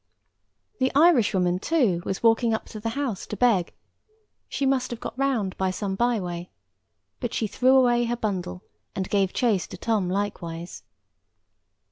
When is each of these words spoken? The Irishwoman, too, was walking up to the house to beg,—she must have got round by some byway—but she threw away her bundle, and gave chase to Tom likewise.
The 0.79 0.91
Irishwoman, 0.95 1.59
too, 1.59 2.01
was 2.05 2.23
walking 2.23 2.55
up 2.55 2.65
to 2.69 2.79
the 2.79 2.97
house 2.97 3.27
to 3.27 3.37
beg,—she 3.37 4.65
must 4.65 4.89
have 4.89 4.99
got 4.99 5.15
round 5.15 5.55
by 5.59 5.69
some 5.69 5.93
byway—but 5.93 7.33
she 7.35 7.45
threw 7.45 7.75
away 7.75 8.05
her 8.05 8.15
bundle, 8.17 8.63
and 8.95 9.07
gave 9.07 9.31
chase 9.31 9.67
to 9.67 9.77
Tom 9.77 10.09
likewise. 10.09 10.81